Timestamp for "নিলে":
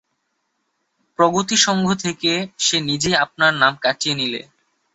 4.15-4.41